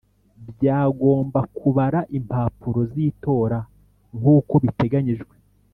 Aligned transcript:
bagomba 0.63 1.39
kubara 1.57 1.99
impapuro 2.17 2.79
z 2.91 2.93
itora 3.07 3.59
nkuko 4.17 4.53
biteganyijwe 4.63 5.35